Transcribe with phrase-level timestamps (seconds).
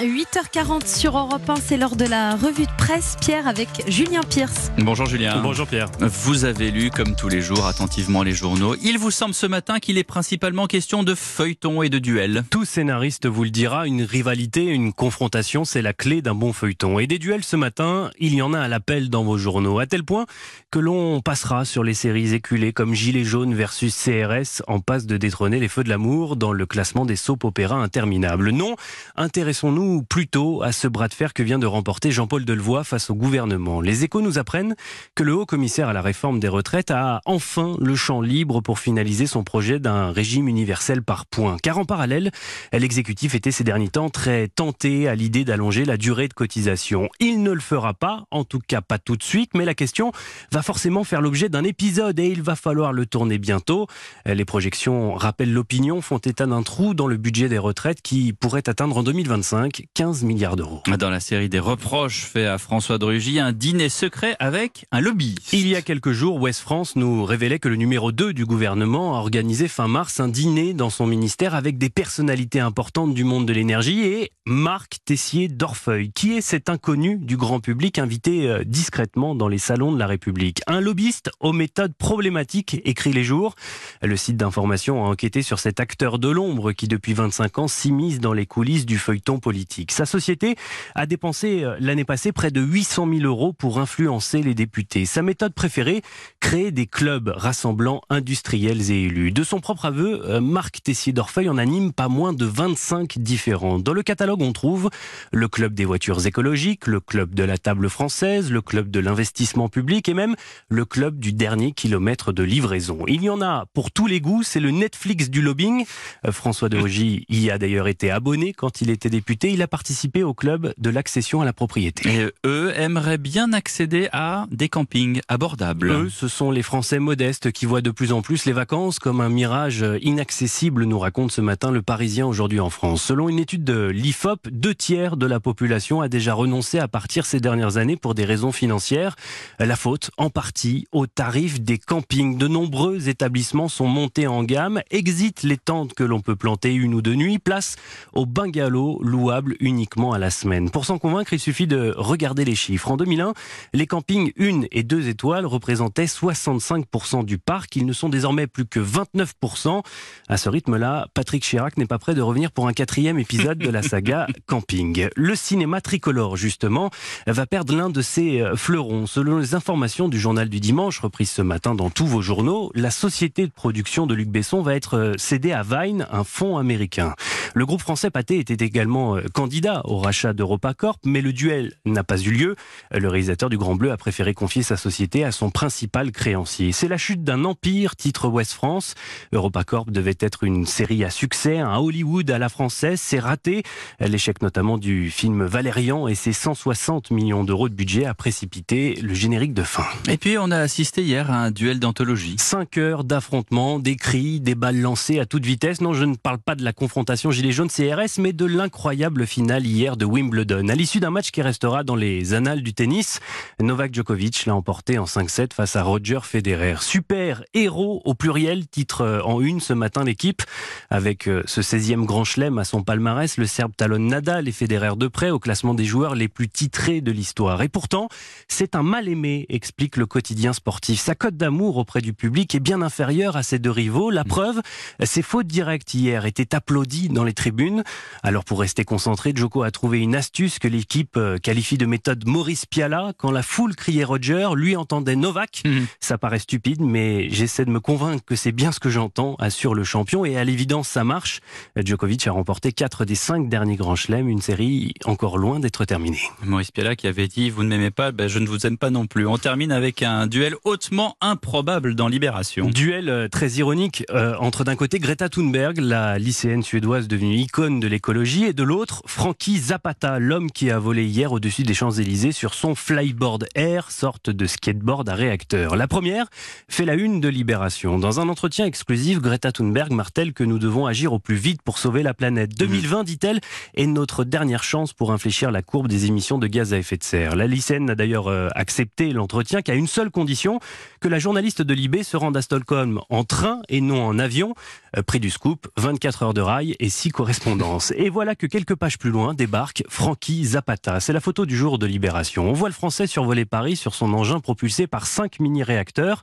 [0.00, 3.16] 8h40 sur Europe 1, c'est l'heure de la revue de presse.
[3.20, 4.72] Pierre avec Julien Pierce.
[4.78, 5.40] Bonjour Julien.
[5.42, 5.88] Bonjour Pierre.
[6.00, 8.74] Vous avez lu, comme tous les jours, attentivement les journaux.
[8.82, 12.44] Il vous semble ce matin qu'il est principalement question de feuilleton et de duels.
[12.50, 16.98] Tout scénariste vous le dira, une rivalité, une confrontation, c'est la clé d'un bon feuilleton.
[16.98, 19.86] Et des duels ce matin, il y en a à l'appel dans vos journaux, à
[19.86, 20.24] tel point
[20.70, 25.18] que l'on passera sur les séries éculées comme Gilets jaunes versus CRS en passe de
[25.18, 28.50] détrôner les feux de l'amour dans le classement des soap opéras interminables.
[28.50, 28.76] Non,
[29.16, 33.14] intéressons-nous plutôt à ce bras de fer que vient de remporter Jean-Paul Delevoye face au
[33.14, 33.80] gouvernement.
[33.80, 34.74] Les échos nous apprennent
[35.14, 38.78] que le haut commissaire à la réforme des retraites a enfin le champ libre pour
[38.78, 41.56] finaliser son projet d'un régime universel par points.
[41.62, 42.30] Car en parallèle,
[42.72, 47.08] l'exécutif était ces derniers temps très tenté à l'idée d'allonger la durée de cotisation.
[47.18, 50.12] Il ne le fera pas, en tout cas pas tout de suite, mais la question
[50.52, 53.86] va forcément faire l'objet d'un épisode et il va falloir le tourner bientôt.
[54.26, 58.68] Les projections rappellent l'opinion, font état d'un trou dans le budget des retraites qui pourrait
[58.68, 60.82] atteindre en 2025 15 milliards d'euros.
[60.98, 65.00] Dans la série des reproches faits à François de Rugy, un dîner secret avec un
[65.00, 65.34] lobby.
[65.52, 69.16] Il y a quelques jours, Ouest France nous révélait que le numéro 2 du gouvernement
[69.16, 73.46] a organisé fin mars un dîner dans son ministère avec des personnalités importantes du monde
[73.46, 78.64] de l'énergie et Marc Tessier d'Orfeuille, qui est cet inconnu du grand public invité euh,
[78.64, 80.60] discrètement dans les salons de la République.
[80.66, 83.54] Un lobbyiste aux méthodes problématiques, écrit les jours.
[84.02, 88.18] Le site d'information a enquêté sur cet acteur de l'ombre qui depuis 25 ans s'immisce
[88.18, 89.69] dans les coulisses du feuilleton politique.
[89.90, 90.56] Sa société
[90.94, 95.06] a dépensé euh, l'année passée près de 800 000 euros pour influencer les députés.
[95.06, 96.02] Sa méthode préférée,
[96.40, 99.32] créer des clubs rassemblant industriels et élus.
[99.32, 103.78] De son propre aveu, euh, Marc Tessier d'Orfeuille en anime pas moins de 25 différents.
[103.78, 104.90] Dans le catalogue, on trouve
[105.32, 109.68] le club des voitures écologiques, le club de la table française, le club de l'investissement
[109.68, 110.34] public et même
[110.68, 113.04] le club du dernier kilomètre de livraison.
[113.06, 115.84] Il y en a pour tous les goûts, c'est le Netflix du lobbying.
[116.26, 119.68] Euh, François de Rugy y a d'ailleurs été abonné quand il était député il a
[119.68, 122.08] participé au club de l'accession à la propriété.
[122.08, 125.90] Et eux aimeraient bien accéder à des campings abordables.
[125.90, 129.20] Eux, ce sont les Français modestes qui voient de plus en plus les vacances comme
[129.20, 133.02] un mirage inaccessible, nous raconte ce matin le Parisien aujourd'hui en France.
[133.02, 137.26] Selon une étude de l'IFOP, deux tiers de la population a déjà renoncé à partir
[137.26, 139.16] ces dernières années pour des raisons financières.
[139.58, 142.38] La faute, en partie, au tarif des campings.
[142.38, 146.94] De nombreux établissements sont montés en gamme, exit les tentes que l'on peut planter une
[146.94, 147.76] ou deux nuits, place
[148.12, 150.70] au bungalow louable uniquement à la semaine.
[150.70, 152.90] Pour s'en convaincre, il suffit de regarder les chiffres.
[152.90, 153.32] En 2001,
[153.72, 157.76] les campings 1 et 2 étoiles représentaient 65% du parc.
[157.76, 159.82] Ils ne sont désormais plus que 29%.
[160.28, 163.70] À ce rythme-là, Patrick Chirac n'est pas prêt de revenir pour un quatrième épisode de
[163.70, 165.08] la saga Camping.
[165.16, 166.90] Le cinéma tricolore, justement,
[167.26, 169.06] va perdre l'un de ses euh, fleurons.
[169.06, 172.90] Selon les informations du journal du dimanche, reprises ce matin dans tous vos journaux, la
[172.90, 177.14] société de production de Luc Besson va être euh, cédée à Vine, un fonds américain.
[177.54, 182.04] Le groupe français Pathé était également euh, candidat au rachat d'EuropaCorp, mais le duel n'a
[182.04, 182.56] pas eu lieu.
[182.90, 186.72] Le réalisateur du Grand Bleu a préféré confier sa société à son principal créancier.
[186.72, 188.94] C'est la chute d'un empire, titre Ouest France.
[189.32, 193.62] EuropaCorp devait être une série à succès, un Hollywood à la française, c'est raté.
[194.00, 199.14] L'échec notamment du film Valérian et ses 160 millions d'euros de budget a précipité le
[199.14, 199.84] générique de fin.
[200.08, 202.36] Et puis on a assisté hier à un duel d'anthologie.
[202.38, 205.80] Cinq heures d'affrontement, des cris, des balles lancées à toute vitesse.
[205.80, 209.66] Non, je ne parle pas de la confrontation Gilets jaunes CRS, mais de l'incroyable finale
[209.66, 210.68] hier de Wimbledon.
[210.68, 213.20] À l'issue d'un match qui restera dans les annales du tennis,
[213.60, 216.76] Novak Djokovic l'a emporté en 5-7 face à Roger Federer.
[216.80, 220.42] Super héros au pluriel, titre euh, en une ce matin l'équipe.
[220.90, 224.96] Avec euh, ce 16e grand chelem à son palmarès, le Serbe talonne Nadal et Federer
[224.96, 227.62] de près au classement des joueurs les plus titrés de l'histoire.
[227.62, 228.08] Et pourtant,
[228.48, 231.00] c'est un mal aimé, explique le quotidien sportif.
[231.00, 234.10] Sa cote d'amour auprès du public est bien inférieure à ses deux rivaux.
[234.10, 234.60] La preuve,
[235.02, 237.84] ses fautes directes hier étaient applaudies dans les tribunes.
[238.22, 242.26] Alors pour rester concentré, Djoko a trouvé une astuce que l'équipe euh, qualifie de méthode
[242.26, 243.12] Maurice Piala.
[243.18, 245.62] Quand la foule criait Roger, lui entendait Novak.
[245.64, 245.86] Mhm.
[246.00, 249.74] Ça paraît stupide, mais j'essaie de me convaincre que c'est bien ce que j'entends, assure
[249.74, 250.24] le champion.
[250.24, 251.40] Et à l'évidence, ça marche.
[251.76, 256.20] Djokovic a remporté 4 des 5 derniers grands chelems, une série encore loin d'être terminée.
[256.44, 258.90] Maurice Piala qui avait dit Vous ne m'aimez pas, ben je ne vous aime pas
[258.90, 259.26] non plus.
[259.26, 262.68] On termine avec un duel hautement improbable dans Libération.
[262.68, 267.80] Duel euh, très ironique euh, entre d'un côté Greta Thunberg, la lycéenne suédoise devenue icône
[267.80, 272.32] de l'écologie, et de l'autre Frankie Zapata, l'homme qui a volé hier au-dessus des Champs-Élysées
[272.32, 275.76] sur son Flyboard Air, sorte de skateboard à réacteur.
[275.76, 276.26] La première
[276.68, 277.98] fait la une de Libération.
[277.98, 281.78] Dans un entretien exclusif, Greta Thunberg martèle que nous devons agir au plus vite pour
[281.78, 282.56] sauver la planète.
[282.56, 283.40] 2020, dit-elle,
[283.74, 287.04] est notre dernière chance pour infléchir la courbe des émissions de gaz à effet de
[287.04, 287.36] serre.
[287.36, 290.60] La lycéenne a d'ailleurs euh, accepté l'entretien qu'à une seule condition,
[291.00, 294.54] que la journaliste de Libé se rende à Stockholm en train et non en avion.
[294.96, 297.92] Euh, prix du scoop, 24 heures de rail et 6 correspondances.
[297.96, 301.00] Et voilà que quelques pages plus loin débarque Frankie Zapata.
[301.00, 302.48] C'est la photo du jour de Libération.
[302.48, 306.22] On voit le Français survoler Paris sur son engin propulsé par 5 mini-réacteurs.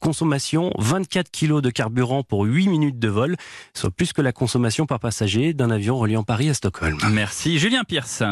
[0.00, 3.36] Consommation 24 kilos de carburant pour 8 minutes de vol,
[3.74, 6.98] soit plus que la consommation par passager d'un avion reliant Paris à Stockholm.
[7.10, 8.22] Merci Julien Pierce.